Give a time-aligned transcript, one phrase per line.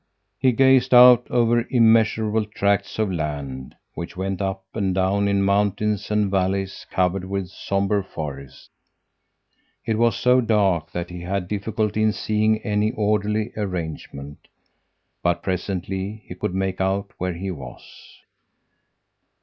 [0.39, 6.09] He gazed out over immeasurable tracts of land, which went up and down in mountains
[6.09, 8.69] and valleys covered with sombre forests.
[9.85, 14.47] It was so dark that he had difficulty in seeing any orderly arrangement;
[15.21, 18.21] but presently he could make out where he was.